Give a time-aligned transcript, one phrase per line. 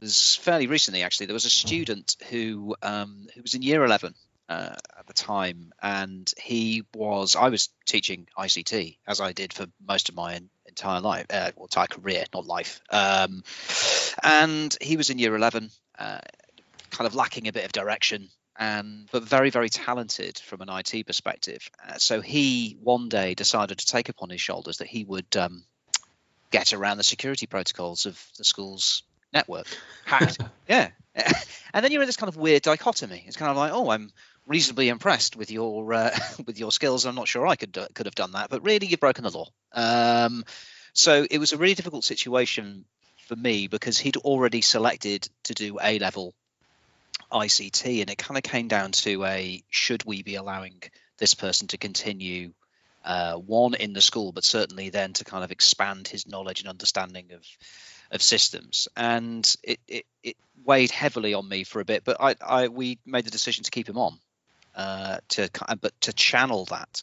[0.00, 1.26] was fairly recently actually.
[1.26, 4.14] There was a student who um, who was in year eleven
[4.48, 7.36] uh, at the time, and he was.
[7.36, 11.66] I was teaching ICT as I did for most of my entire life, uh, well,
[11.66, 12.80] entire career, not life.
[12.90, 13.42] Um,
[14.22, 16.20] and he was in year eleven, uh,
[16.90, 21.06] kind of lacking a bit of direction, and but very very talented from an IT
[21.06, 21.68] perspective.
[21.86, 25.64] Uh, so he one day decided to take upon his shoulders that he would um,
[26.50, 29.02] get around the security protocols of the school's
[29.32, 29.66] network.
[30.04, 30.38] Hacked,
[30.68, 30.90] yeah.
[31.74, 33.24] and then you're in this kind of weird dichotomy.
[33.26, 34.10] It's kind of like, oh, I'm
[34.46, 37.06] reasonably impressed with your uh, with your skills.
[37.06, 39.48] I'm not sure I could could have done that, but really, you've broken the law.
[39.72, 40.44] Um,
[40.92, 42.84] so it was a really difficult situation
[43.28, 46.34] for me because he'd already selected to do A level
[47.30, 50.82] ICT, and it kind of came down to a should we be allowing
[51.18, 52.52] this person to continue
[53.04, 56.68] uh, one in the school, but certainly then to kind of expand his knowledge and
[56.68, 57.44] understanding of
[58.10, 58.88] of systems.
[58.96, 62.98] And it, it, it weighed heavily on me for a bit, but I, I we
[63.04, 64.18] made the decision to keep him on
[64.74, 67.02] uh, to but to channel that.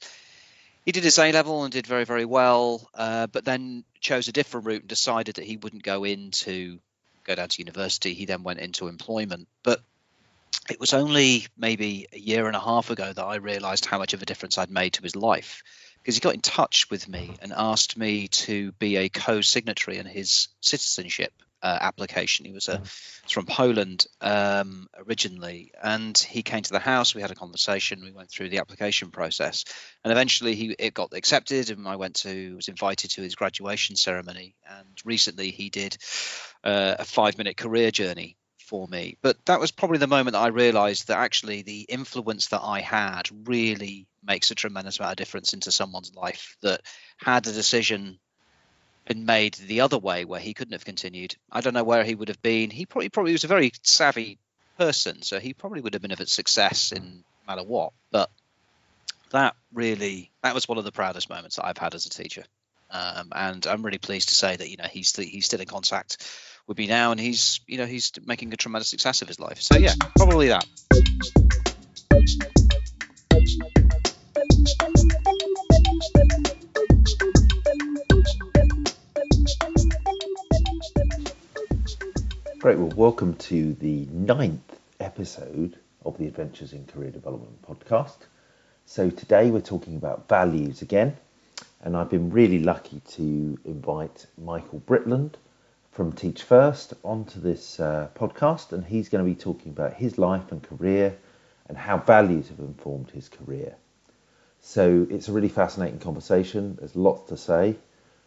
[0.86, 4.32] He did his A level and did very very well, uh, but then chose a
[4.32, 6.80] different route and decided that he wouldn't go into
[7.24, 8.14] go down to university.
[8.14, 9.82] He then went into employment, but
[10.70, 14.14] it was only maybe a year and a half ago that I realized how much
[14.14, 15.64] of a difference I'd made to his life
[15.97, 20.06] because he got in touch with me and asked me to be a co-signatory in
[20.06, 22.45] his citizenship uh, application.
[22.45, 23.31] He was a mm.
[23.31, 27.16] from Poland um, originally, and he came to the house.
[27.16, 28.03] We had a conversation.
[28.03, 29.66] We went through the application process,
[30.03, 31.72] and eventually he it got accepted.
[31.72, 34.53] And I went to was invited to his graduation ceremony.
[34.69, 35.97] And recently he did
[36.64, 39.18] uh, a five minute career journey for me.
[39.22, 42.82] But that was probably the moment that I realized that actually the influence that I
[42.82, 46.58] had really makes a tremendous amount of difference into someone's life.
[46.62, 46.82] That
[47.18, 48.20] had the decision
[49.08, 52.16] been made the other way where he couldn't have continued, I don't know where he
[52.16, 52.70] would have been.
[52.70, 54.40] He probably probably was a very savvy
[54.78, 57.94] person, so he probably would have been a success in no matter what.
[58.12, 58.30] But
[59.32, 62.44] that really that was one of the proudest moments that I've had as a teacher.
[62.90, 66.25] Um, and I'm really pleased to say that you know he's he's still in contact
[66.68, 69.62] with me now, and he's you know he's making a tremendous success of his life.
[69.62, 70.66] So yeah, probably that.
[82.59, 82.79] Great.
[82.79, 88.18] Well, welcome to the ninth episode of the Adventures in Career Development podcast.
[88.88, 91.16] So, today we're talking about values again,
[91.85, 95.35] and I've been really lucky to invite Michael Britland
[95.91, 100.18] from Teach First onto this uh, podcast, and he's going to be talking about his
[100.18, 101.16] life and career
[101.69, 103.75] and how values have informed his career.
[104.62, 106.75] So, it's a really fascinating conversation.
[106.79, 107.75] There's lots to say.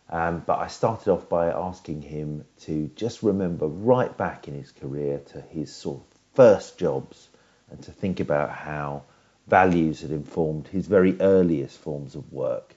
[0.09, 4.71] Um, but I started off by asking him to just remember right back in his
[4.71, 6.05] career to his sort of
[6.35, 7.29] first jobs
[7.73, 9.03] and to think about how
[9.49, 12.77] values had informed his very earliest forms of work.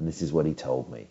[0.00, 1.08] And this is what he told me.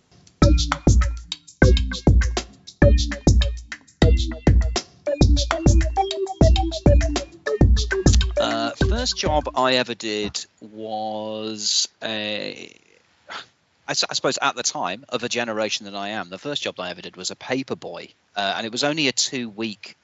[8.42, 12.76] Uh, first job I ever did was a
[13.88, 16.80] I, I, suppose at the time of a generation that I am, the first job
[16.80, 19.98] I ever did was a paper boy, uh, and it was only a two-week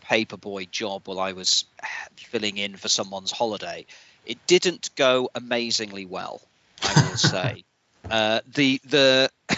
[0.00, 1.66] paper boy job while I was
[2.16, 3.84] filling in for someone's holiday.
[4.24, 6.40] It didn't go amazingly well,
[6.82, 7.64] I will say.
[8.08, 9.30] Uh, the the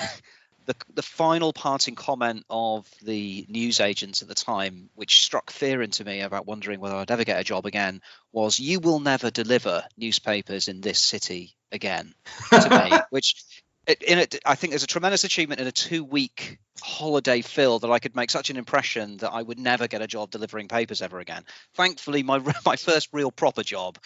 [0.66, 5.82] the the final parting comment of the news agents at the time, which struck fear
[5.82, 8.00] into me about wondering whether I'd ever get a job again,
[8.32, 12.14] was "You will never deliver newspapers in this city again."
[12.50, 13.36] To me, which
[13.86, 17.98] in it, I think there's a tremendous achievement in a two-week holiday fill that I
[17.98, 21.19] could make such an impression that I would never get a job delivering papers ever
[21.19, 21.44] again.
[21.75, 23.98] Thankfully, my my first real proper job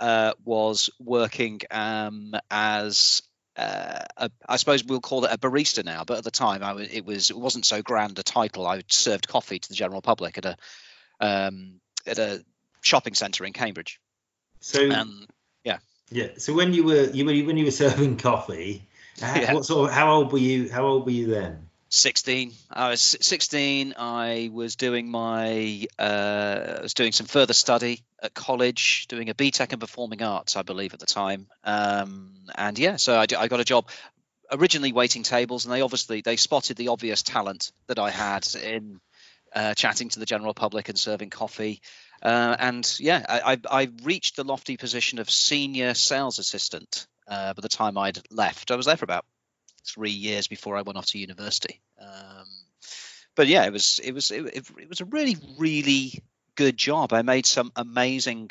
[0.00, 3.22] uh, was working um, as
[3.60, 6.80] uh, a, I suppose we'll call it a barista now, but at the time I
[6.82, 8.66] it was it wasn't so grand a title.
[8.66, 10.56] I served coffee to the general public at a
[11.20, 12.44] um, at a
[12.80, 14.00] shopping centre in Cambridge.
[14.60, 15.26] So um,
[15.64, 15.78] yeah,
[16.10, 16.28] yeah.
[16.38, 19.52] So when you were you when you were serving coffee, yeah.
[19.52, 20.70] What sort of, how old were you?
[20.70, 21.68] How old were you then?
[21.92, 28.04] 16 i was 16 i was doing my uh, i was doing some further study
[28.22, 31.48] at college doing a BTEC in performing arts i believe at the time.
[31.64, 33.88] Um, and yeah so I, I, got a job
[34.52, 39.00] originally waiting tables and they obviously they spotted the obvious talent that i had in
[39.52, 41.82] uh, chatting to the general public and serving coffee.
[42.22, 47.60] Uh, and yeah I, I, reached the lofty position of senior sales assistant uh, by
[47.62, 48.70] the time I'd left.
[48.70, 49.24] I was there for about
[49.84, 51.80] three years before I went off to university.
[52.00, 52.46] Um,
[53.34, 54.46] but yeah, it was it was it,
[54.78, 56.22] it was a really really
[56.56, 57.12] good job.
[57.12, 58.50] I made some amazing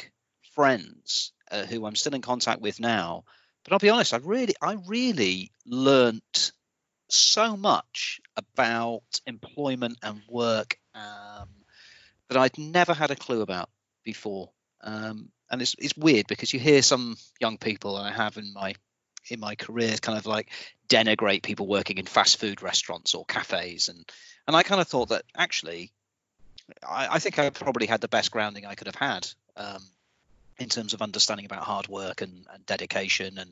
[0.55, 3.23] friends uh, who I'm still in contact with now.
[3.63, 6.51] But I'll be honest, I really I really learnt
[7.09, 11.49] so much about employment and work um,
[12.29, 13.69] that I'd never had a clue about
[14.03, 14.51] before.
[14.81, 18.53] Um, and it's it's weird because you hear some young people, and I have in
[18.53, 18.75] my
[19.27, 20.49] in my career, kind of like
[20.87, 24.05] denigrate people working in fast food restaurants or cafes, and
[24.47, 25.91] and I kind of thought that actually,
[26.87, 29.83] I, I think I probably had the best grounding I could have had um,
[30.57, 33.51] in terms of understanding about hard work and, and dedication and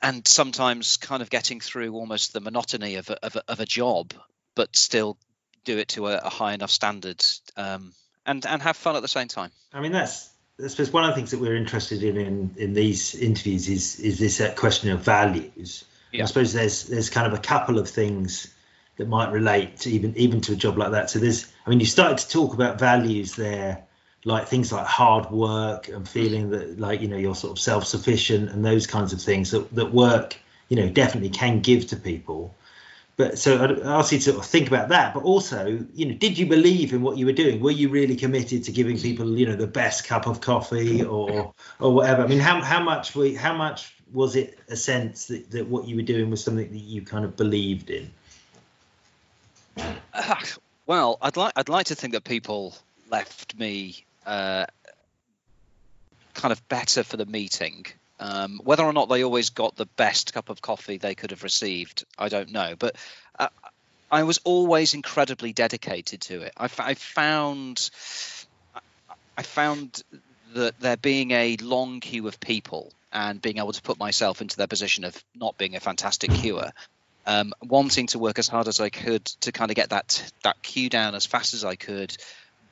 [0.00, 3.66] and sometimes kind of getting through almost the monotony of a, of a, of a
[3.66, 4.14] job,
[4.54, 5.18] but still
[5.64, 7.24] do it to a, a high enough standard
[7.56, 7.92] um,
[8.24, 9.50] and and have fun at the same time.
[9.72, 10.30] I mean, that's
[10.62, 14.00] I suppose one of the things that we're interested in in, in these interviews is
[14.00, 15.84] is this uh, question of values.
[16.12, 16.24] Yeah.
[16.24, 18.52] I suppose there's there's kind of a couple of things
[18.96, 21.10] that might relate to even even to a job like that.
[21.10, 23.84] So there's I mean you started to talk about values there,
[24.24, 27.84] like things like hard work and feeling that like you know you're sort of self
[27.84, 30.36] sufficient and those kinds of things that that work
[30.68, 32.52] you know definitely can give to people
[33.18, 35.12] but so I'd ask you to think about that.
[35.12, 37.60] But also, you know, did you believe in what you were doing?
[37.60, 41.52] Were you really committed to giving people, you know, the best cup of coffee or
[41.80, 42.22] or whatever?
[42.22, 45.96] I mean, how how much how much was it a sense that, that what you
[45.96, 48.10] were doing was something that you kind of believed in?
[50.86, 52.74] Well, I'd like I'd like to think that people
[53.10, 54.64] left me uh,
[56.32, 57.84] kind of better for the meeting
[58.18, 61.42] um, whether or not they always got the best cup of coffee they could have
[61.42, 62.74] received, I don't know.
[62.78, 62.96] But
[63.38, 63.48] uh,
[64.10, 66.52] I was always incredibly dedicated to it.
[66.56, 67.90] I, I found
[69.36, 70.02] I found
[70.54, 74.56] that there being a long queue of people and being able to put myself into
[74.56, 76.72] their position of not being a fantastic queuer,
[77.26, 80.62] um, wanting to work as hard as I could to kind of get that that
[80.62, 82.16] queue down as fast as I could,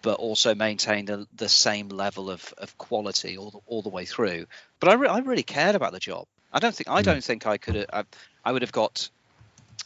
[0.02, 4.06] but also maintain the, the same level of, of quality all the, all the way
[4.06, 4.46] through.
[4.80, 6.26] But I, re- I really cared about the job.
[6.52, 7.04] I don't think I hmm.
[7.04, 8.04] don't think I could I,
[8.44, 9.08] I would have got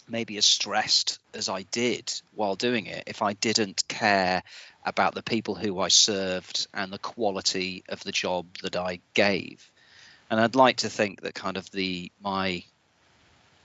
[0.09, 4.43] maybe as stressed as I did while doing it if I didn't care
[4.85, 9.71] about the people who I served and the quality of the job that I gave.
[10.31, 12.63] And I'd like to think that kind of the my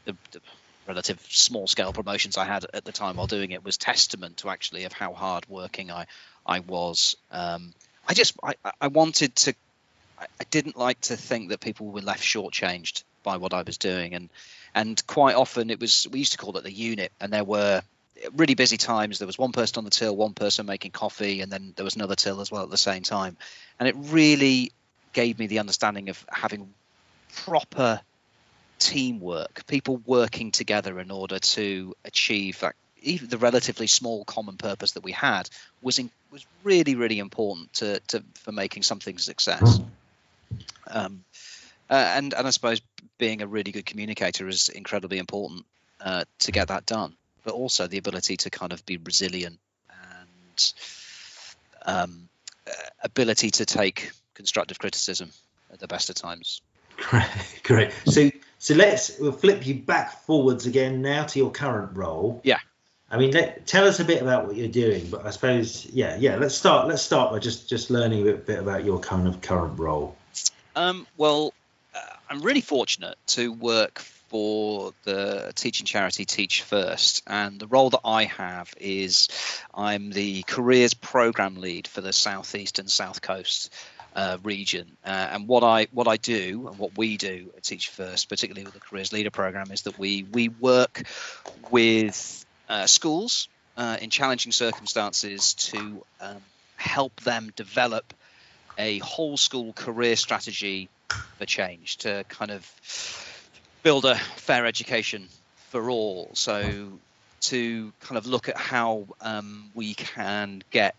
[0.05, 0.41] the, the
[0.87, 4.49] relative small scale promotions I had at the time while doing it was testament to
[4.49, 6.05] actually of how hard working I
[6.45, 7.15] I was.
[7.31, 7.73] Um,
[8.07, 9.55] I just I, I wanted to.
[10.19, 14.13] I didn't like to think that people were left shortchanged by what I was doing,
[14.13, 14.29] and
[14.73, 17.81] and quite often it was we used to call it the unit, and there were
[18.35, 19.19] really busy times.
[19.19, 21.95] There was one person on the till, one person making coffee, and then there was
[21.95, 23.37] another till as well at the same time,
[23.79, 24.71] and it really
[25.13, 26.73] gave me the understanding of having
[27.43, 28.01] proper
[28.79, 32.75] teamwork, people working together in order to achieve that.
[33.01, 35.47] Even the relatively small common purpose that we had
[35.81, 39.77] was in, was really really important to, to for making something a success.
[39.77, 39.85] Mm.
[40.87, 41.23] Um,
[41.89, 42.81] uh, and and I suppose
[43.17, 45.65] being a really good communicator is incredibly important
[46.01, 47.15] uh, to get that done.
[47.43, 49.59] But also the ability to kind of be resilient
[49.89, 50.73] and
[51.85, 52.29] um,
[52.67, 52.71] uh,
[53.03, 55.31] ability to take constructive criticism
[55.71, 56.61] at the best of times.
[56.97, 57.25] Great,
[57.63, 57.91] great.
[58.05, 62.41] So so let's we'll flip you back forwards again now to your current role.
[62.43, 62.59] Yeah.
[63.11, 65.07] I mean, let, tell us a bit about what you're doing.
[65.09, 66.37] But I suppose, yeah, yeah.
[66.37, 66.87] Let's start.
[66.87, 70.15] Let's start by just just learning a bit, bit about your kind of current role.
[70.75, 71.53] Um, well,
[71.93, 77.91] uh, I'm really fortunate to work for the teaching charity Teach First, and the role
[77.91, 79.29] that I have is
[79.73, 83.73] I'm the careers program lead for the southeast and south coast.
[84.15, 84.95] Uh, region.
[85.05, 88.63] Uh, and what I what I do and what we do at Teach First, particularly
[88.63, 91.03] with the Careers Leader program, is that we we work
[91.69, 96.41] with uh, schools uh, in challenging circumstances to um,
[96.77, 98.13] help them develop
[98.77, 100.89] a whole school career strategy
[101.37, 102.69] for change to kind of
[103.83, 105.27] build a fair education
[105.69, 106.31] for all.
[106.33, 106.99] So
[107.41, 110.95] to kind of look at how um, we can get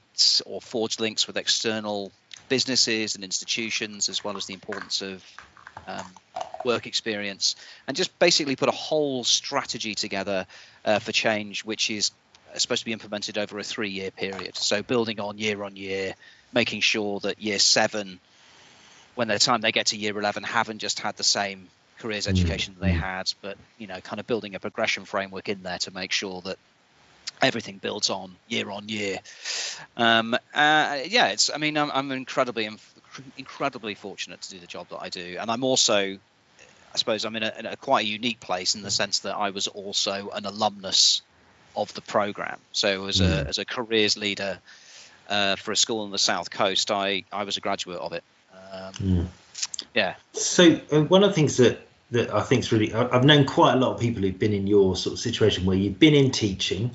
[0.46, 2.12] or forge links with external
[2.48, 5.24] businesses and institutions, as well as the importance of
[5.86, 6.06] um,
[6.64, 7.56] work experience,
[7.86, 10.46] and just basically put a whole strategy together
[10.84, 12.12] uh, for change, which is
[12.56, 14.56] supposed to be implemented over a three-year period.
[14.56, 16.14] So building on year on year,
[16.56, 18.18] making sure that year seven,
[19.14, 22.30] when the time they get to year eleven, haven't just had the same careers mm.
[22.30, 25.78] education that they had, but you know, kind of building a progression framework in there
[25.78, 26.58] to make sure that
[27.42, 29.18] everything builds on year on year.
[29.96, 31.50] Um, uh, yeah, it's.
[31.54, 32.68] I mean, I'm, I'm incredibly,
[33.36, 37.36] incredibly fortunate to do the job that I do, and I'm also, I suppose, I'm
[37.36, 40.30] in a, in a quite a unique place in the sense that I was also
[40.30, 41.20] an alumnus
[41.74, 42.58] of the program.
[42.72, 43.46] So as a mm.
[43.46, 44.58] as a careers leader
[45.28, 48.24] uh, for a school on the south coast, I I was a graduate of it.
[48.72, 49.26] Um, mm.
[49.94, 50.14] Yeah.
[50.32, 53.74] So uh, one of the things that that I think is really I've known quite
[53.74, 56.30] a lot of people who've been in your sort of situation where you've been in
[56.30, 56.90] teaching,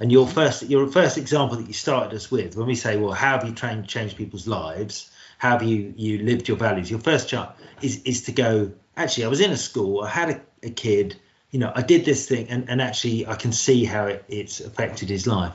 [0.00, 3.12] and your first your first example that you started us with when we say, well,
[3.12, 5.10] how have you trained changed people's lives?
[5.38, 6.90] How have you you lived your values?
[6.90, 8.72] Your first job is is to go.
[8.96, 10.02] Actually, I was in a school.
[10.02, 11.16] I had a, a kid.
[11.50, 14.60] You know, I did this thing, and, and actually, I can see how it, it's
[14.60, 15.52] affected his life.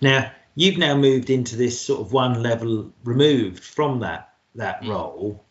[0.00, 4.88] Now, you've now moved into this sort of one level removed from that that mm.
[4.88, 5.44] role.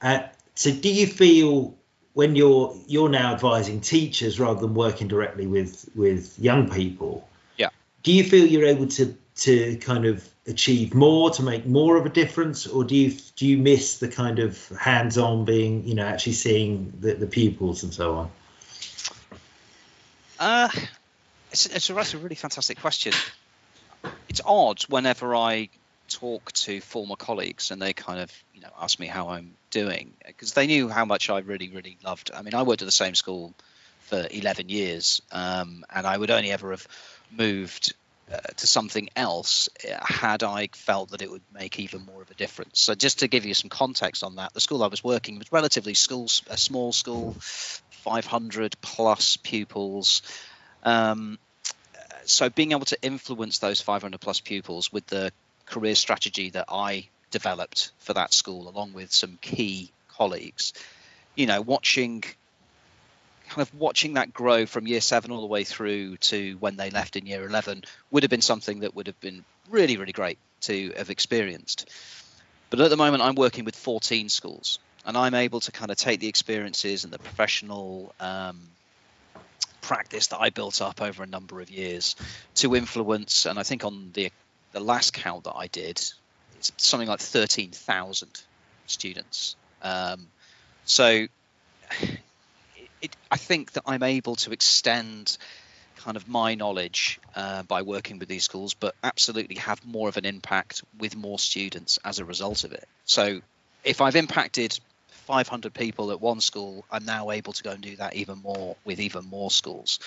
[0.00, 0.20] Uh,
[0.54, 1.76] so, do you feel
[2.14, 7.28] when you're you're now advising teachers rather than working directly with with young people?
[7.56, 7.70] Yeah.
[8.02, 12.04] Do you feel you're able to to kind of achieve more to make more of
[12.04, 16.06] a difference, or do you do you miss the kind of hands-on being you know
[16.06, 18.30] actually seeing the, the pupils and so on?
[20.38, 20.68] Uh,
[21.52, 23.12] it's, it's a, that's a really fantastic question.
[24.32, 25.68] It's odd whenever I
[26.08, 30.14] talk to former colleagues and they kind of you know ask me how I'm doing
[30.26, 32.30] because they knew how much I really really loved.
[32.34, 33.52] I mean, I worked at the same school
[34.08, 36.86] for 11 years, um, and I would only ever have
[37.30, 37.94] moved
[38.32, 42.30] uh, to something else uh, had I felt that it would make even more of
[42.30, 42.80] a difference.
[42.80, 45.52] So just to give you some context on that, the school I was working was
[45.52, 50.22] relatively schools, a small school, 500 plus pupils.
[50.84, 51.38] Um,
[52.24, 55.32] so being able to influence those 500 plus pupils with the
[55.66, 60.72] career strategy that I developed for that school, along with some key colleagues,
[61.34, 62.22] you know, watching
[63.48, 66.88] kind of watching that grow from year seven all the way through to when they
[66.88, 70.38] left in year 11 would have been something that would have been really, really great
[70.62, 71.90] to have experienced.
[72.70, 75.98] But at the moment, I'm working with 14 schools and I'm able to kind of
[75.98, 78.58] take the experiences and the professional um,
[79.82, 82.16] practice that I built up over a number of years
[82.56, 83.44] to influence.
[83.44, 84.32] And I think on the
[84.72, 86.00] the last count that I did,
[86.56, 88.42] it's something like 13,000
[88.86, 89.54] students.
[89.82, 90.28] Um,
[90.86, 91.26] so
[93.02, 95.36] it, I think that I'm able to extend
[95.96, 100.16] kind of my knowledge uh, by working with these schools, but absolutely have more of
[100.16, 102.88] an impact with more students as a result of it.
[103.04, 103.40] So
[103.84, 104.78] if I've impacted
[105.22, 108.76] 500 people at one school, I'm now able to go and do that even more
[108.84, 109.98] with even more schools.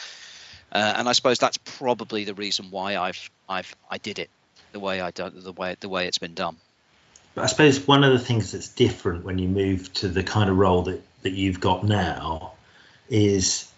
[0.72, 4.30] Uh, and I suppose that's probably the reason why I've I've I did it
[4.72, 6.58] the way I done the way the way it's been done.
[7.38, 10.58] I suppose one of the things that's different when you move to the kind of
[10.58, 12.54] role that that you've got now
[13.10, 13.72] is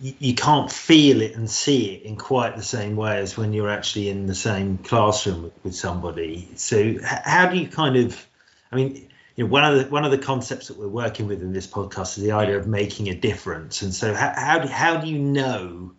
[0.00, 3.70] you, can't feel it and see it in quite the same way as when you're
[3.70, 6.48] actually in the same classroom with somebody.
[6.56, 8.26] So how do you kind of,
[8.72, 9.09] I mean,
[9.40, 11.66] you know, one of the one of the concepts that we're working with in this
[11.66, 13.80] podcast is the idea of making a difference.
[13.80, 15.92] And so how how do, how do you know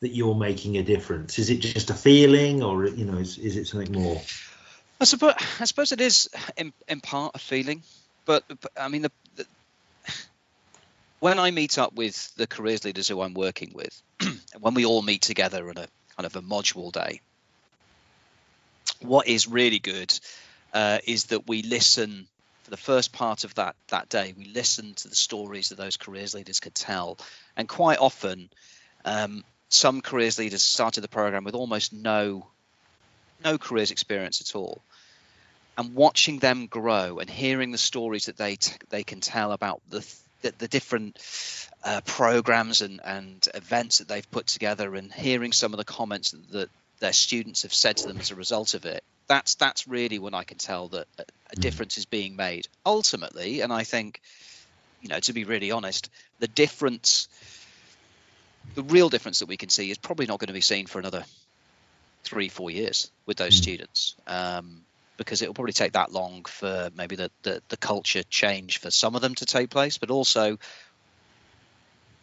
[0.00, 1.38] that you're making a difference?
[1.38, 4.22] Is it just a feeling, or you know, is, is it something more?
[4.98, 7.82] I suppose I suppose it is in, in part a feeling,
[8.24, 9.44] but, but I mean the, the
[11.18, 14.02] when I meet up with the careers leaders who I'm working with,
[14.58, 17.20] when we all meet together on a kind of a module day,
[19.02, 20.18] what is really good
[20.72, 22.26] uh, is that we listen
[22.70, 24.32] for the first part of that that day.
[24.36, 27.18] We listened to the stories that those careers leaders could tell,
[27.56, 28.48] and quite often,
[29.04, 32.46] um, some careers leaders started the program with almost no
[33.44, 34.82] no careers experience at all
[35.78, 39.80] and watching them grow and hearing the stories that they t- they can tell about
[39.88, 40.06] the
[40.42, 41.18] the, the different
[41.84, 46.34] uh, programs and, and events that they've put together and hearing some of the comments
[46.50, 46.70] that
[47.00, 50.34] their students have said to them as a result of it that's that's really when
[50.34, 51.60] I can tell that a, a hmm.
[51.60, 54.20] difference is being made ultimately and I think
[55.00, 57.28] you know to be really honest the difference
[58.74, 60.98] the real difference that we can see is probably not going to be seen for
[60.98, 61.24] another
[62.22, 63.62] three four years with those mm.
[63.62, 64.82] students um,
[65.20, 68.90] because it will probably take that long for maybe the, the, the culture change for
[68.90, 70.58] some of them to take place, but also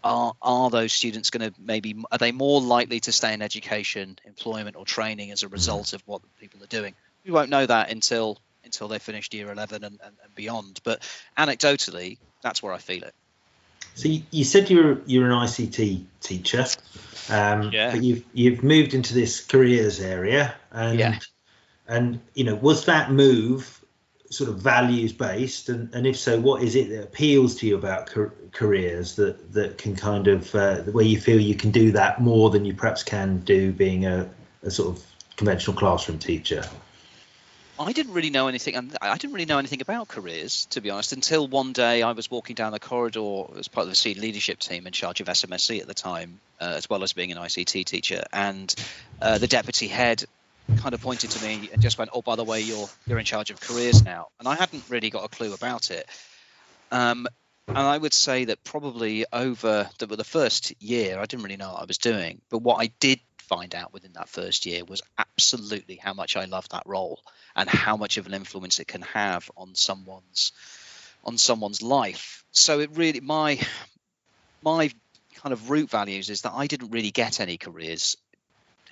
[0.07, 4.17] are are those students going to maybe are they more likely to stay in education,
[4.25, 6.95] employment, or training as a result of what people are doing?
[7.25, 10.79] We won't know that until until they finished year 11 and, and, and beyond.
[10.83, 11.01] But
[11.37, 13.13] anecdotally, that's where I feel it.
[13.95, 16.65] So you, you said you're you're an ICT teacher,
[17.29, 17.91] um, yeah.
[17.91, 21.19] but you've you've moved into this careers area, and yeah.
[21.89, 23.81] And you know, was that move
[24.29, 25.69] sort of values based?
[25.69, 28.09] And, and if so, what is it that appeals to you about
[28.51, 32.49] careers that that can kind of uh, where you feel you can do that more
[32.49, 34.29] than you perhaps can do being a,
[34.63, 35.03] a sort of
[35.35, 36.63] conventional classroom teacher?
[37.79, 40.89] I didn't really know anything, and I didn't really know anything about careers, to be
[40.89, 44.21] honest, until one day I was walking down the corridor as part of the senior
[44.21, 47.37] leadership team in charge of SMSC at the time, uh, as well as being an
[47.37, 48.73] ICT teacher, and
[49.21, 50.25] uh, the deputy head
[50.75, 53.25] kind of pointed to me and just went, "Oh, by the way, you're you're in
[53.25, 56.07] charge of careers now," and I hadn't really got a clue about it.
[56.91, 57.27] Um,
[57.67, 61.73] and I would say that probably over the, the first year, I didn't really know
[61.73, 62.41] what I was doing.
[62.49, 66.45] But what I did find out within that first year was absolutely how much I
[66.45, 67.21] love that role
[67.55, 70.51] and how much of an influence it can have on someone's
[71.23, 72.43] on someone's life.
[72.51, 73.59] So it really my
[74.63, 74.89] my
[75.35, 78.17] kind of root values is that I didn't really get any careers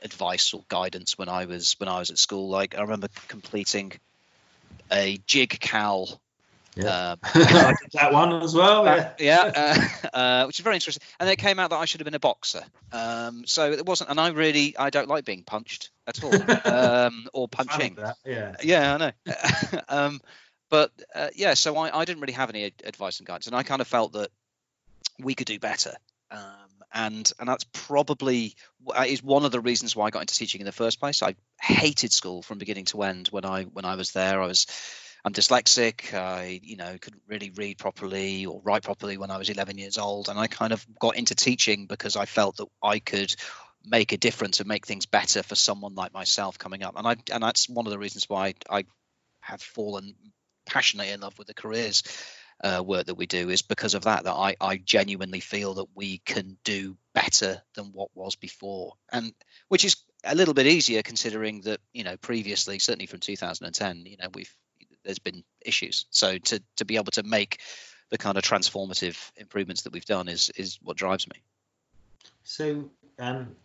[0.04, 2.50] advice or guidance when I was when I was at school.
[2.50, 3.94] Like I remember completing
[4.92, 6.22] a JIIG-CAL
[6.75, 7.12] yeah.
[7.12, 7.20] Um,
[7.94, 8.86] that one as well.
[8.86, 11.06] Yeah, yeah uh, uh, which is very interesting.
[11.20, 12.64] And it came out that I should have been a boxer.
[12.92, 16.34] Um, so it wasn't, and I really I don't like being punched at all,
[16.66, 17.98] um, or punching.
[18.25, 19.82] Yeah, yeah, I know.
[19.90, 20.22] um,
[20.70, 23.64] but uh, yeah, so I, I didn't really have any advice and guidance, and I
[23.64, 24.30] kind of felt that
[25.20, 25.94] we could do better.
[26.30, 26.40] Um,
[26.94, 28.56] and and that's probably
[29.08, 31.22] is one of the reasons why I got into teaching in the first place.
[31.22, 34.42] I hated school from beginning to end when I when I was there.
[34.42, 34.68] I was
[35.25, 36.13] I'm dyslexic.
[36.13, 39.98] I, you know, couldn't really read properly or write properly when I was 11 years
[39.98, 43.36] old, and I kind of got into teaching because I felt that I could
[43.84, 46.96] make a difference and make things better for someone like myself coming up.
[46.98, 48.86] And I, and that's one of the reasons why I
[49.42, 50.15] have fallen
[50.65, 52.04] passionately in love with the careers
[52.63, 54.24] uh, work that we do is because of that.
[54.24, 59.33] That I, I genuinely feel that we can do better than what was before, and
[59.67, 64.17] which is a little bit easier considering that you know previously, certainly from 2010, you
[64.17, 64.53] know we've
[65.03, 66.05] there's been issues.
[66.09, 67.59] So to to be able to make
[68.09, 71.41] the kind of transformative improvements that we've done is is what drives me.
[72.43, 73.55] So um,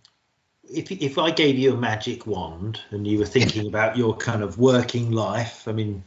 [0.65, 4.43] if if I gave you a magic wand and you were thinking about your kind
[4.43, 6.05] of working life, I mean,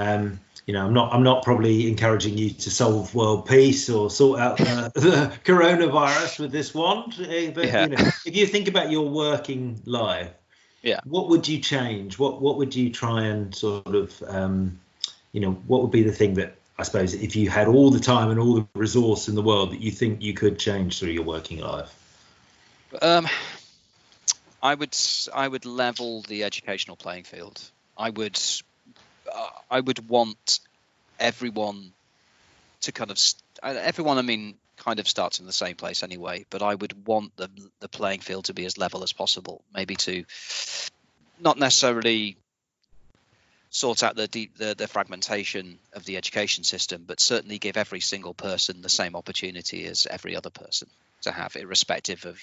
[0.00, 4.10] um, you know, I'm not I'm not probably encouraging you to solve world peace or
[4.10, 7.82] sort out uh, the coronavirus with this wand, eh, but yeah.
[7.82, 10.30] you know, if you think about your working life,
[10.82, 11.00] yeah.
[11.04, 12.18] what would you change?
[12.18, 14.78] What what would you try and sort of um,
[15.32, 18.00] you know what would be the thing that i suppose if you had all the
[18.00, 21.10] time and all the resource in the world that you think you could change through
[21.10, 21.94] your working life?
[23.02, 23.28] Um,
[24.62, 24.96] i would
[25.34, 27.60] i would level the educational playing field.
[27.96, 28.40] I would
[29.70, 30.60] i would want
[31.18, 31.92] everyone
[32.80, 33.18] to kind of
[33.62, 36.44] uh, everyone i mean kind of starts in the same place anyway.
[36.50, 37.48] But I would want the
[37.80, 39.62] the playing field to be as level as possible.
[39.74, 40.24] Maybe to
[41.38, 42.36] not necessarily
[43.70, 48.00] sort out the, deep, the the fragmentation of the education system, but certainly give every
[48.00, 50.88] single person the same opportunity as every other person
[51.22, 52.40] to have, irrespective of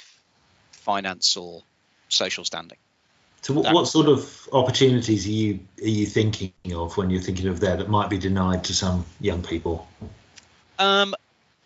[0.71, 1.63] finance or
[2.10, 2.78] social standing.
[3.47, 7.47] So, what, what sort of opportunities are you are you thinking of when you're thinking
[7.47, 9.88] of there that might be denied to some young people?
[10.77, 11.15] Um,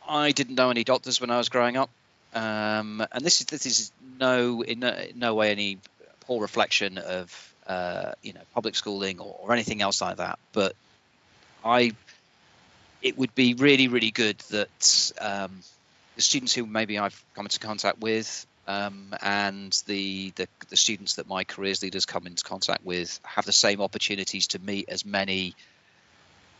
[0.08, 1.90] I didn't know any doctors when I was growing up,
[2.36, 5.80] um, and this is this is no in no, in no way any
[6.20, 10.38] poor reflection of uh, you know public schooling or, or, anything else like that.
[10.54, 10.76] But
[11.66, 11.94] I,
[13.02, 15.64] it would be really really good that um,
[16.16, 21.16] the students who maybe I've come into contact with um, and the, the, the students
[21.16, 25.06] that my careers leaders come into contact with have the same opportunities to meet as
[25.06, 25.56] many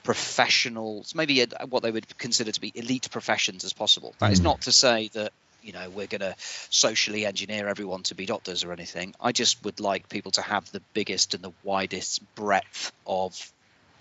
[0.04, 4.16] professionals, maybe what they would consider to be elite professions as possible.
[4.20, 4.34] That mm.
[4.34, 6.36] is not to say that you know we're going to
[6.70, 9.14] socially engineer everyone to be doctors or anything.
[9.22, 13.52] I just would like people to have the biggest and the widest breadth of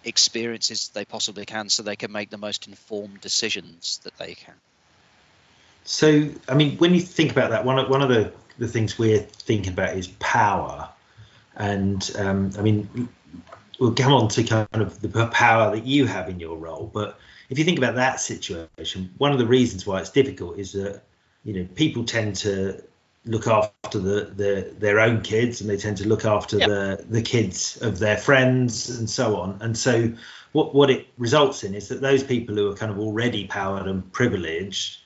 [0.04, 4.54] experiences they possibly can, so they can make the most informed decisions that they can.
[5.84, 8.98] So, I mean, when you think about that, one of one of the the things
[8.98, 10.88] we're thinking about is power,
[11.56, 13.08] and um, I mean,
[13.78, 16.90] we'll come on to kind of the power that you have in your role.
[16.92, 20.72] But if you think about that situation, one of the reasons why it's difficult is
[20.72, 21.02] that
[21.44, 22.82] you know people tend to
[23.26, 26.68] look after the, the their own kids and they tend to look after yep.
[26.68, 29.58] the the kids of their friends and so on.
[29.60, 30.12] And so
[30.52, 33.86] what what it results in is that those people who are kind of already powered
[33.86, 35.00] and privileged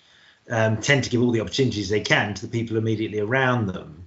[0.48, 4.04] um, tend to give all the opportunities they can to the people immediately around them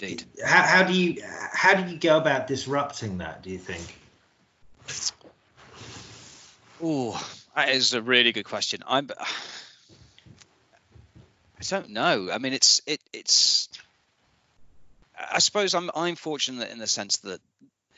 [0.00, 0.24] indeed.
[0.44, 3.42] How, how do you how do you go about disrupting that?
[3.42, 3.96] Do you think?
[6.82, 7.22] Oh,
[7.54, 8.80] that is a really good question.
[8.86, 9.10] I'm.
[11.58, 12.30] I don't know.
[12.32, 13.68] I mean, it's it it's.
[15.18, 17.40] I suppose I'm I'm fortunate in the sense that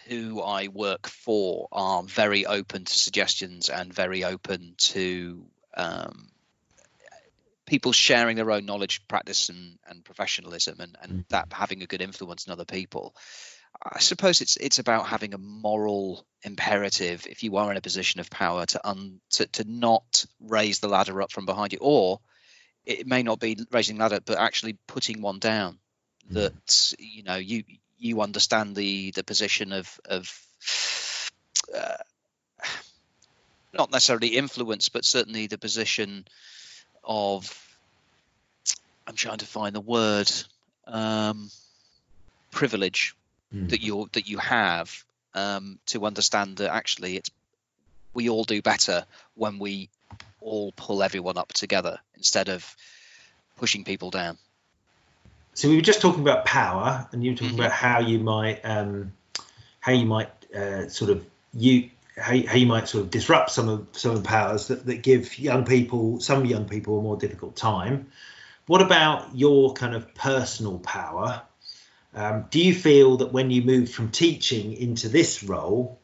[0.08, 5.44] who I work for are very open to suggestions and very open to
[5.76, 6.31] um,
[7.72, 11.28] people sharing their own knowledge, practice, and, and professionalism, and, and mm.
[11.30, 13.16] that having a good influence on other people.
[13.82, 18.20] I suppose it's it's about having a moral imperative if you are in a position
[18.20, 22.20] of power to un to, to not raise the ladder up from behind you, or
[22.84, 25.78] it may not be raising ladder, but actually putting one down.
[26.30, 26.34] Mm.
[26.34, 27.64] That you know you
[27.96, 30.30] you understand the the position of of
[31.74, 31.96] uh,
[33.72, 36.26] not necessarily influence, but certainly the position
[37.04, 37.58] of
[39.06, 40.30] I'm trying to find the word
[40.86, 41.50] um,
[42.50, 43.14] privilege
[43.54, 43.68] mm.
[43.70, 47.30] that you that you have um, to understand that actually it's
[48.14, 49.88] we all do better when we
[50.40, 52.76] all pull everyone up together instead of
[53.56, 54.36] pushing people down.
[55.54, 57.60] So we were just talking about power, and you were talking mm-hmm.
[57.60, 59.12] about how you might um,
[59.80, 63.68] how you might uh, sort of you how, how you might sort of disrupt some
[63.68, 67.16] of some of the powers that, that give young people some young people a more
[67.16, 68.08] difficult time.
[68.66, 71.42] What about your kind of personal power?
[72.14, 75.98] Um, do you feel that when you moved from teaching into this role,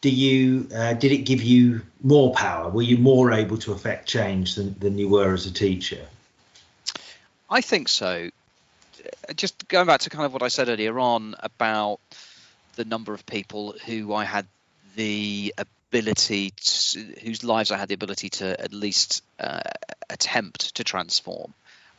[0.00, 2.68] do you uh, did it give you more power?
[2.68, 6.06] Were you more able to affect change than, than you were as a teacher?
[7.48, 8.30] I think so.
[9.36, 12.00] Just going back to kind of what I said earlier on about
[12.74, 14.46] the number of people who I had
[14.96, 19.60] the ability to, whose lives I had the ability to at least uh,
[20.10, 21.54] attempt to transform.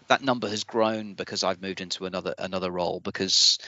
[0.08, 3.60] That number has grown because I've moved into another another role because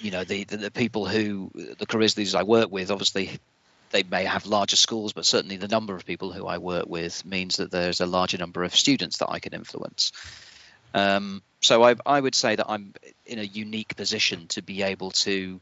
[0.00, 3.38] you know the, the, the people who the careers leaders I work with obviously
[3.92, 7.24] they may have larger schools but certainly the number of people who I work with
[7.24, 10.12] means that there's a larger number of students that I can influence.
[10.94, 12.92] Um, so I, I would say that I'm
[13.24, 15.60] in a unique position to be able to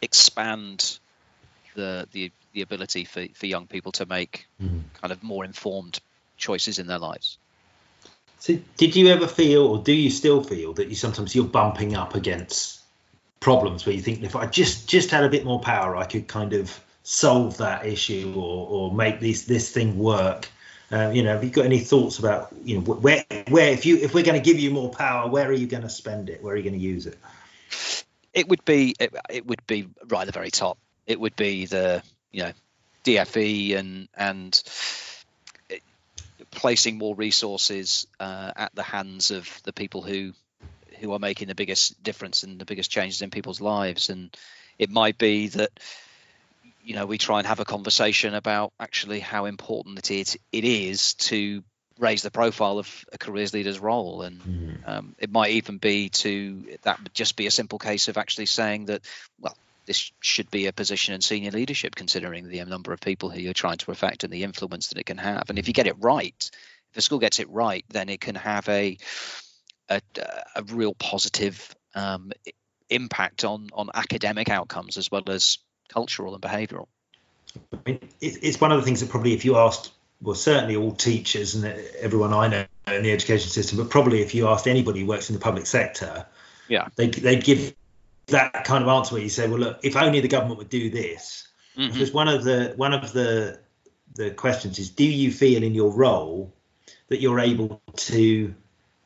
[0.00, 0.98] expand
[1.74, 4.80] the the, the ability for, for young people to make mm-hmm.
[5.00, 6.00] kind of more informed
[6.36, 7.38] choices in their lives
[8.42, 11.94] so, did you ever feel, or do you still feel, that you sometimes you're bumping
[11.94, 12.80] up against
[13.38, 16.26] problems where you think if I just just had a bit more power, I could
[16.26, 20.48] kind of solve that issue or or make this this thing work?
[20.90, 23.98] Uh, you know, have you got any thoughts about you know where where if you
[23.98, 26.42] if we're going to give you more power, where are you going to spend it?
[26.42, 27.16] Where are you going to use it?
[28.34, 30.78] It would be it, it would be right at the very top.
[31.06, 32.52] It would be the you know
[33.04, 34.62] DFE and and
[36.50, 40.32] placing more resources uh, at the hands of the people who
[41.00, 44.36] who are making the biggest difference and the biggest changes in people's lives and
[44.78, 45.70] it might be that
[46.84, 50.64] you know we try and have a conversation about actually how important it is it
[50.64, 51.64] is to
[51.98, 54.88] raise the profile of a careers leader's role and mm.
[54.88, 58.46] um, it might even be to that would just be a simple case of actually
[58.46, 59.02] saying that
[59.40, 63.40] well this should be a position in senior leadership, considering the number of people who
[63.40, 65.50] you're trying to affect and the influence that it can have.
[65.50, 66.50] And if you get it right,
[66.90, 68.98] if a school gets it right, then it can have a
[69.88, 70.00] a,
[70.56, 72.32] a real positive um,
[72.88, 76.86] impact on on academic outcomes as well as cultural and behavioural.
[77.72, 79.92] I mean, it's one of the things that probably, if you asked,
[80.22, 81.64] well, certainly all teachers and
[82.00, 85.28] everyone I know in the education system, but probably if you asked anybody who works
[85.28, 86.26] in the public sector,
[86.68, 87.74] yeah, they they'd give
[88.26, 90.90] that kind of answer where you say, well, look, if only the government would do
[90.90, 91.48] this.
[91.76, 91.92] Mm-hmm.
[91.92, 93.58] Because one of the one of the
[94.14, 96.52] the questions is, do you feel in your role
[97.08, 98.54] that you're able to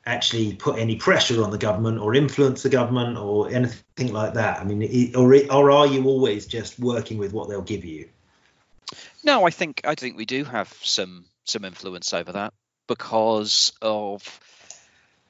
[0.05, 4.59] actually put any pressure on the government or influence the government or anything like that?
[4.59, 8.09] I mean, or or are you always just working with what they'll give you?
[9.25, 12.53] No, I think I think we do have some some influence over that
[12.87, 14.41] because of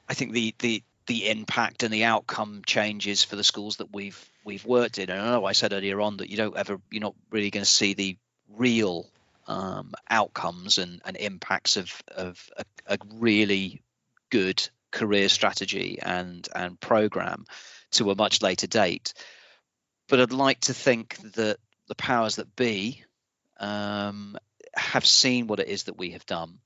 [0.09, 4.29] I think the the the impact and the outcome changes for the schools that we've
[4.45, 5.11] we've worked in.
[5.11, 7.65] And I know I said earlier on that you don't ever you're not really going
[7.65, 8.17] to see the
[8.55, 9.09] real
[9.47, 13.83] um, outcomes and, and impacts of of a, a, really
[14.31, 17.45] good career strategy and and program
[17.93, 19.15] to a much later date.
[20.09, 23.05] But I'd like to think that the powers that be
[23.59, 24.37] um,
[24.75, 26.59] have seen what it is that we have done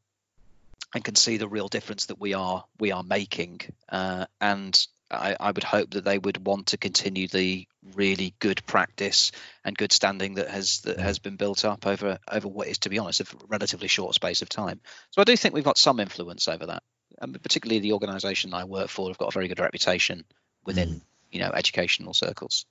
[0.95, 3.61] and can see the real difference that we are we are making.
[3.89, 8.65] Uh, and I, I, would hope that they would want to continue the really good
[8.65, 9.33] practice
[9.65, 12.91] and good standing that has that has been built up over over what is, to
[12.91, 14.81] be honest, a relatively short space of time.
[15.11, 16.83] So I do think we've got some influence over that.
[17.19, 20.25] And particularly the organisation I work for have got a very good reputation
[20.65, 21.01] within mm.
[21.31, 22.67] you know educational circles.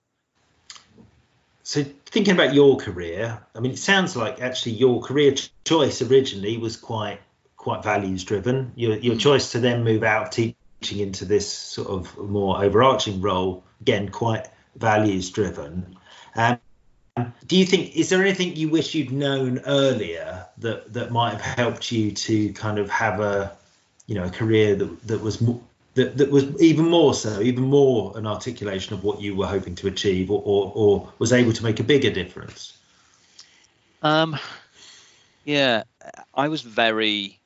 [1.63, 6.57] So thinking about your career, I mean, it sounds like actually your career choice originally
[6.57, 7.19] was quite
[7.59, 8.71] quite values driven.
[8.75, 9.19] Your your mm.
[9.19, 14.09] choice to then move out of teaching into this sort of more overarching role, again,
[14.09, 15.97] quite values driven.
[16.35, 16.57] Um,
[17.45, 21.41] do you think is there anything you wish you'd known earlier that that might have
[21.41, 23.55] helped you to kind of have a
[24.07, 25.59] you know a career that that was more,
[25.95, 29.75] that, that was even more so, even more an articulation of what you were hoping
[29.75, 32.77] to achieve, or, or, or was able to make a bigger difference?
[34.01, 34.39] Um,
[35.43, 35.83] yeah,
[36.33, 37.38] I was very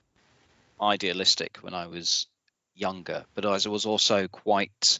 [0.84, 2.28] idealistic when I was
[2.76, 5.00] younger, but I was also quite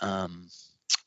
[0.00, 0.48] um,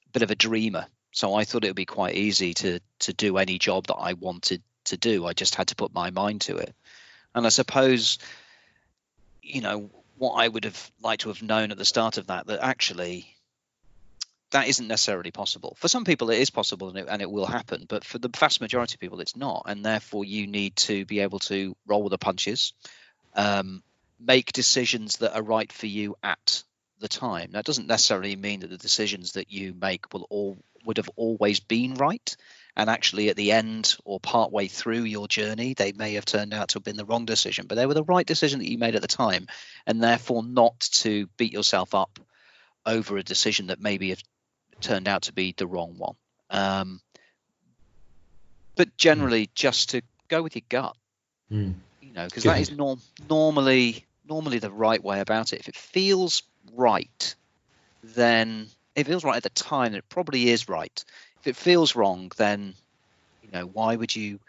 [0.07, 0.87] a bit of a dreamer.
[1.11, 4.13] So I thought it would be quite easy to to do any job that I
[4.13, 5.25] wanted to do.
[5.25, 6.73] I just had to put my mind to it.
[7.35, 8.17] And I suppose,
[9.41, 12.47] you know, what I would have liked to have known at the start of that,
[12.47, 13.33] that actually
[14.53, 15.75] that isn't necessarily possible.
[15.79, 18.29] For some people, it is possible and it, and it, will happen, but for the
[18.29, 19.63] vast majority of people, it's not.
[19.65, 22.73] And therefore, you need to be able to roll with the punches,
[23.35, 23.83] um,
[24.19, 26.63] make decisions that are right for you at
[26.99, 27.51] the time.
[27.51, 31.59] That doesn't necessarily mean that the decisions that you make will all would have always
[31.59, 32.35] been right
[32.75, 36.53] and actually at the end or part way through your journey they may have turned
[36.53, 38.77] out to have been the wrong decision but they were the right decision that you
[38.77, 39.47] made at the time
[39.85, 42.19] and therefore not to beat yourself up
[42.85, 44.21] over a decision that maybe have
[44.81, 46.15] turned out to be the wrong one
[46.49, 46.99] um,
[48.75, 49.55] but generally mm.
[49.55, 50.95] just to go with your gut
[51.51, 51.73] mm.
[52.13, 55.75] You know because that is norm- normally normally the right way about it if it
[55.75, 57.35] feels right
[58.03, 61.03] then it feels right at the time it probably is right
[61.43, 62.73] if it feels wrong, then
[63.41, 64.39] you know why would you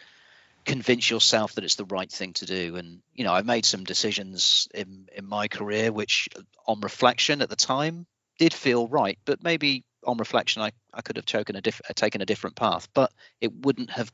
[0.65, 2.77] convince yourself that it's the right thing to do?
[2.77, 6.29] And you know, I've made some decisions in in my career which,
[6.69, 8.07] on reflection at the time,
[8.39, 12.23] did feel right, but maybe on reflection, I, I could have taken a diff- taken
[12.23, 14.13] a different path, but it wouldn't have.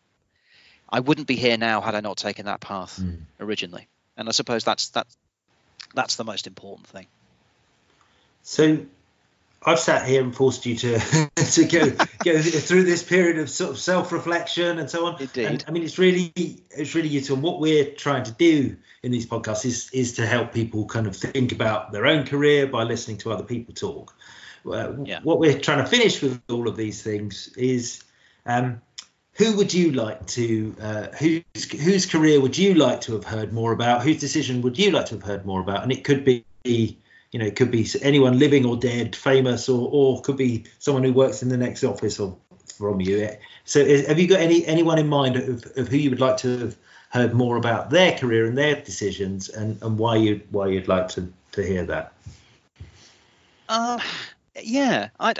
[0.91, 3.19] I wouldn't be here now had I not taken that path mm.
[3.39, 3.89] originally.
[4.17, 5.07] And I suppose that's that
[5.95, 7.07] that's the most important thing.
[8.43, 8.85] So
[9.65, 10.99] I've sat here and forced you to
[11.37, 11.91] to go
[12.25, 15.21] go through this period of sort of self reflection and so on.
[15.21, 15.47] Indeed.
[15.47, 17.37] And, I mean, it's really it's really useful.
[17.37, 21.07] And what we're trying to do in these podcasts is is to help people kind
[21.07, 24.15] of think about their own career by listening to other people talk.
[24.67, 25.21] Uh, yeah.
[25.23, 28.03] What we're trying to finish with all of these things is.
[28.47, 28.81] Um,
[29.41, 33.53] who would you like to uh, whose whose career would you like to have heard
[33.53, 36.25] more about whose decision would you like to have heard more about and it could
[36.25, 36.45] be
[37.33, 41.05] you know, it could be anyone living or dead, famous, or or could be someone
[41.05, 42.37] who works in the next office or
[42.77, 43.31] from you.
[43.65, 46.59] So, have you got any anyone in mind of, of who you would like to
[46.59, 46.77] have
[47.11, 51.09] heard more about their career and their decisions, and, and why you why you'd like
[51.11, 52.13] to to hear that?
[53.69, 54.01] Uh,
[54.61, 55.39] yeah, I'd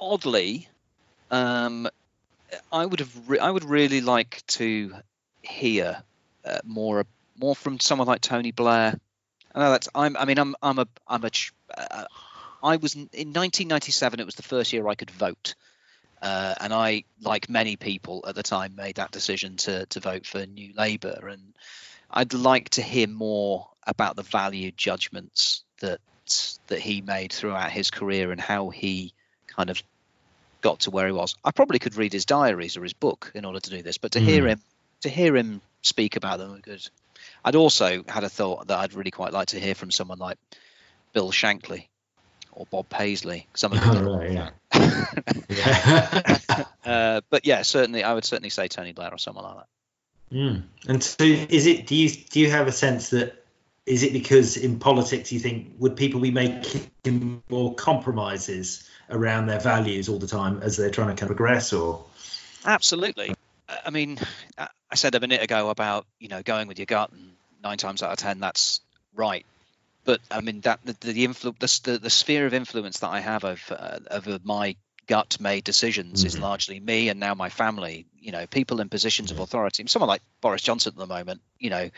[0.00, 0.68] oddly,
[1.30, 1.88] um,
[2.72, 4.94] I would have re- I would really like to
[5.42, 6.02] hear
[6.44, 7.06] uh, more
[7.38, 8.98] more from someone like Tony Blair
[9.54, 10.16] I know that's I'm.
[10.16, 10.54] I mean, I'm.
[10.62, 10.86] I'm a.
[11.06, 11.30] I'm a.
[11.76, 12.04] Uh,
[12.62, 14.20] I was in 1997.
[14.20, 15.54] It was the first year I could vote,
[16.20, 20.26] uh, and I, like many people at the time, made that decision to to vote
[20.26, 21.28] for New Labour.
[21.28, 21.54] And
[22.10, 26.00] I'd like to hear more about the value judgments that
[26.68, 29.14] that he made throughout his career and how he
[29.46, 29.82] kind of
[30.60, 31.36] got to where he was.
[31.44, 34.12] I probably could read his diaries or his book in order to do this, but
[34.12, 34.24] to mm.
[34.24, 34.60] hear him
[35.02, 36.88] to hear him speak about them, good
[37.44, 40.38] I'd also had a thought that I'd really quite like to hear from someone like
[41.12, 41.86] Bill Shankly
[42.52, 43.46] or Bob Paisley.
[43.54, 44.06] Some of them.
[44.08, 44.50] Oh, right, yeah.
[46.84, 49.66] uh, but yeah, certainly, I would certainly say Tony Blair or someone like that.
[50.36, 50.62] Mm.
[50.86, 51.86] And so, is it?
[51.86, 53.44] Do you do you have a sense that
[53.86, 59.60] is it because in politics you think would people be making more compromises around their
[59.60, 62.04] values all the time as they're trying to kind of progress, or?
[62.64, 63.34] Absolutely.
[63.84, 64.18] I mean,
[64.56, 68.02] I said a minute ago about you know going with your gut, and nine times
[68.02, 68.80] out of ten that's
[69.14, 69.44] right.
[70.04, 73.44] But I mean that the the, influ- the, the sphere of influence that I have
[73.44, 76.26] of uh, of my gut made decisions mm-hmm.
[76.26, 78.06] is largely me and now my family.
[78.18, 79.84] You know, people in positions of authority.
[79.86, 81.40] Someone like Boris Johnson at the moment.
[81.58, 81.90] You know,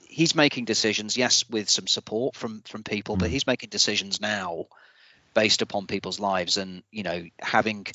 [0.00, 3.20] he's making decisions, yes, with some support from from people, mm-hmm.
[3.20, 4.66] but he's making decisions now
[5.38, 7.86] based upon people's lives and you know having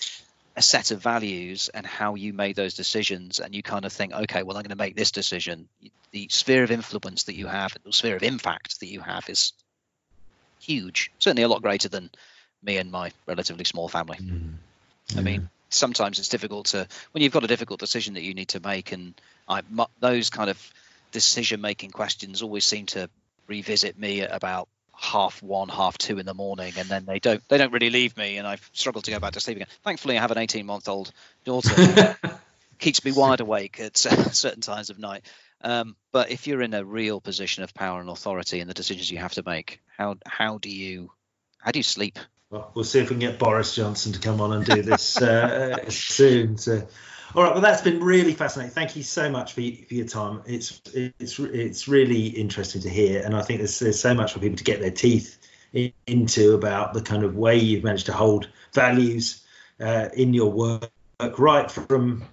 [0.55, 3.39] a set of values and how you made those decisions.
[3.39, 5.67] And you kind of think okay well i'm going to make this decision.
[6.11, 9.51] The sphere of influence that you have the sphere of impact that you have is
[10.61, 12.09] huge certainly a lot greater than
[12.61, 14.19] me and my relatively small family.
[14.21, 14.53] Mm.
[15.17, 18.47] i mean sometimes it's difficult to when you've got a difficult decision that you need
[18.55, 19.61] to make and I,
[19.99, 20.57] those kind of
[21.11, 23.09] decision making questions always seem to
[23.47, 24.69] revisit me about
[25.03, 28.15] half one, half two in the morning, and then they don't they don't really leave
[28.15, 29.67] me, and I've struggled to go back to sleep again.
[29.83, 31.11] Thankfully, I have an 18 month old
[31.43, 32.17] daughter
[32.79, 35.25] keeps me wide awake at certain times of night.
[35.61, 39.11] Um, but if you're in a real position of power and authority and the decisions
[39.11, 41.11] you have to make, how how do you
[41.59, 42.17] how do you sleep?
[42.49, 45.17] Well, we'll see if we can get Boris Johnson to come on and do this
[45.17, 46.57] uh, soon.
[46.57, 46.87] So
[47.35, 48.73] all right, well, that's been really fascinating.
[48.73, 50.41] Thank you so much for, for your time.
[50.45, 54.39] It's it's it's really interesting to hear, and I think there's there's so much for
[54.39, 55.39] people to get their teeth
[56.05, 59.43] into about the kind of way you've managed to hold values
[59.79, 60.91] uh, in your work,
[61.37, 62.23] right from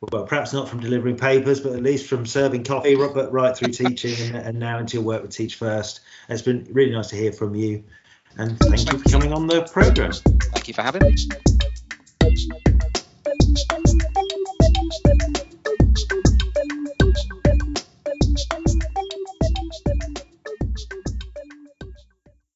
[0.00, 3.72] well, perhaps not from delivering papers, but at least from serving coffee, but right through
[3.72, 6.00] teaching and, and, now into your work with Teach First.
[6.28, 7.84] It's been really nice to hear from you,
[8.36, 10.12] and thank you for coming on the program.
[10.12, 11.14] Thank you for having me.